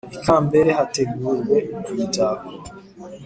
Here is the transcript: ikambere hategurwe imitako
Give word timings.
ikambere 0.17 0.69
hategurwe 0.79 1.57
imitako 1.91 2.49